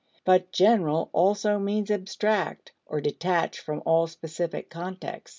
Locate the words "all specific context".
3.85-5.29